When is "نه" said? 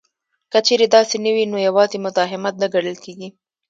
1.25-1.31, 2.61-2.67